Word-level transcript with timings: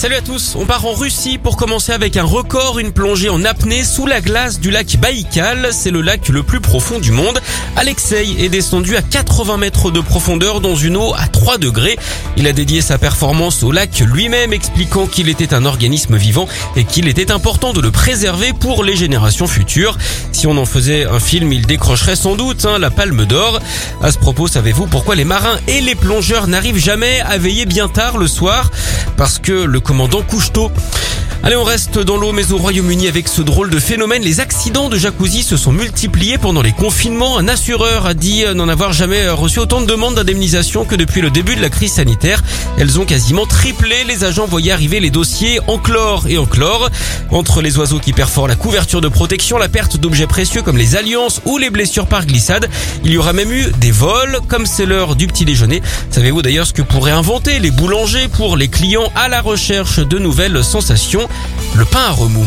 Salut 0.00 0.14
à 0.14 0.22
tous, 0.22 0.54
on 0.58 0.64
part 0.64 0.86
en 0.86 0.94
Russie 0.94 1.36
pour 1.36 1.58
commencer 1.58 1.92
avec 1.92 2.16
un 2.16 2.24
record, 2.24 2.78
une 2.78 2.90
plongée 2.90 3.28
en 3.28 3.44
apnée 3.44 3.84
sous 3.84 4.06
la 4.06 4.22
glace 4.22 4.58
du 4.58 4.70
lac 4.70 4.96
Baïkal. 4.96 5.68
C'est 5.72 5.90
le 5.90 6.00
lac 6.00 6.30
le 6.30 6.42
plus 6.42 6.60
profond 6.60 6.98
du 6.98 7.12
monde. 7.12 7.38
Alexei 7.76 8.26
est 8.38 8.48
descendu 8.48 8.96
à 8.96 9.02
80 9.02 9.58
mètres 9.58 9.90
de 9.90 10.00
profondeur 10.00 10.62
dans 10.62 10.74
une 10.74 10.96
eau 10.96 11.12
à 11.18 11.28
3 11.28 11.58
degrés. 11.58 11.98
Il 12.38 12.46
a 12.46 12.54
dédié 12.54 12.80
sa 12.80 12.96
performance 12.96 13.62
au 13.62 13.72
lac 13.72 14.00
lui-même, 14.00 14.54
expliquant 14.54 15.06
qu'il 15.06 15.28
était 15.28 15.52
un 15.52 15.66
organisme 15.66 16.16
vivant 16.16 16.48
et 16.76 16.84
qu'il 16.84 17.06
était 17.06 17.30
important 17.30 17.74
de 17.74 17.82
le 17.82 17.90
préserver 17.90 18.54
pour 18.54 18.84
les 18.84 18.96
générations 18.96 19.48
futures. 19.48 19.98
Si 20.40 20.46
on 20.46 20.56
en 20.56 20.64
faisait 20.64 21.04
un 21.04 21.20
film, 21.20 21.52
il 21.52 21.66
décrocherait 21.66 22.16
sans 22.16 22.34
doute 22.34 22.64
hein, 22.64 22.78
la 22.78 22.88
palme 22.88 23.26
d'or. 23.26 23.60
À 24.02 24.10
ce 24.10 24.16
propos, 24.16 24.48
savez-vous 24.48 24.86
pourquoi 24.86 25.14
les 25.14 25.26
marins 25.26 25.58
et 25.68 25.82
les 25.82 25.94
plongeurs 25.94 26.46
n'arrivent 26.46 26.78
jamais 26.78 27.20
à 27.20 27.36
veiller 27.36 27.66
bien 27.66 27.88
tard 27.88 28.16
le 28.16 28.26
soir? 28.26 28.70
Parce 29.18 29.38
que 29.38 29.52
le 29.52 29.80
commandant 29.80 30.22
Couchetot. 30.22 30.72
Allez, 31.42 31.56
on 31.56 31.64
reste 31.64 31.98
dans 31.98 32.18
l'eau, 32.18 32.32
mais 32.32 32.52
au 32.52 32.58
Royaume-Uni 32.58 33.08
avec 33.08 33.26
ce 33.26 33.40
drôle 33.40 33.70
de 33.70 33.78
phénomène. 33.78 34.22
Les 34.22 34.40
accidents 34.40 34.90
de 34.90 34.98
jacuzzi 34.98 35.42
se 35.42 35.56
sont 35.56 35.72
multipliés 35.72 36.36
pendant 36.36 36.60
les 36.60 36.72
confinements. 36.72 37.38
Un 37.38 37.48
assureur 37.48 38.04
a 38.04 38.12
dit 38.12 38.44
n'en 38.54 38.68
avoir 38.68 38.92
jamais 38.92 39.26
reçu 39.30 39.58
autant 39.58 39.80
de 39.80 39.86
demandes 39.86 40.16
d'indemnisation 40.16 40.84
que 40.84 40.96
depuis 40.96 41.22
le 41.22 41.30
début 41.30 41.56
de 41.56 41.62
la 41.62 41.70
crise 41.70 41.94
sanitaire. 41.94 42.42
Elles 42.78 43.00
ont 43.00 43.06
quasiment 43.06 43.46
triplé. 43.46 44.04
Les 44.06 44.22
agents 44.22 44.44
voyaient 44.44 44.70
arriver 44.70 45.00
les 45.00 45.08
dossiers 45.08 45.60
en 45.66 45.78
chlore 45.78 46.26
et 46.28 46.36
en 46.36 46.44
chlore. 46.44 46.90
Entre 47.30 47.62
les 47.62 47.78
oiseaux 47.78 48.00
qui 48.00 48.12
perforent 48.12 48.48
la 48.48 48.56
couverture 48.56 49.00
de 49.00 49.08
protection, 49.08 49.56
la 49.56 49.70
perte 49.70 49.96
d'objets 49.96 50.26
précieux 50.26 50.60
comme 50.60 50.76
les 50.76 50.94
alliances 50.94 51.40
ou 51.46 51.56
les 51.56 51.70
blessures 51.70 52.06
par 52.06 52.26
glissade, 52.26 52.68
il 53.02 53.12
y 53.12 53.16
aura 53.16 53.32
même 53.32 53.50
eu 53.50 53.72
des 53.78 53.92
vols, 53.92 54.40
comme 54.46 54.66
c'est 54.66 54.84
l'heure 54.84 55.16
du 55.16 55.26
petit 55.26 55.46
déjeuner. 55.46 55.80
Savez-vous 56.10 56.42
d'ailleurs 56.42 56.66
ce 56.66 56.74
que 56.74 56.82
pourraient 56.82 57.12
inventer 57.12 57.60
les 57.60 57.70
boulangers 57.70 58.28
pour 58.28 58.58
les 58.58 58.68
clients 58.68 59.10
à 59.14 59.28
la 59.28 59.40
recherche 59.40 60.00
de 60.00 60.18
nouvelles 60.18 60.62
sensations? 60.62 61.29
Le 61.74 61.84
pain 61.84 62.00
à 62.00 62.10
remous. 62.10 62.46